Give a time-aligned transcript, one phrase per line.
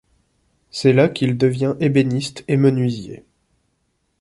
[0.71, 3.23] C'est là qu'il devient ébéniste et menuisier.